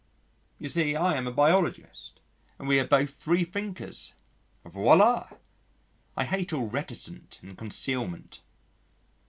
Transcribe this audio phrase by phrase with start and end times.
[0.57, 2.21] You see I am a biologist
[2.57, 4.15] and we are both freethinkers.
[4.65, 5.37] Voilà!...
[6.17, 8.41] I hate all reticence and concealment....